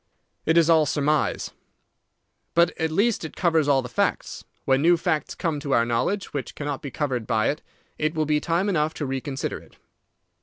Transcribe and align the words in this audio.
"It 0.47 0.57
is 0.57 0.67
all 0.67 0.87
surmise." 0.87 1.51
"But 2.55 2.71
at 2.79 2.89
least 2.89 3.23
it 3.23 3.35
covers 3.35 3.67
all 3.67 3.83
the 3.83 3.87
facts. 3.87 4.43
When 4.65 4.81
new 4.81 4.97
facts 4.97 5.35
come 5.35 5.59
to 5.59 5.73
our 5.73 5.85
knowledge 5.85 6.33
which 6.33 6.55
cannot 6.55 6.81
be 6.81 6.89
covered 6.89 7.27
by 7.27 7.49
it, 7.51 7.61
it 7.99 8.15
will 8.15 8.25
be 8.25 8.39
time 8.41 8.67
enough 8.67 8.95
to 8.95 9.05
reconsider 9.05 9.59
it. 9.59 9.75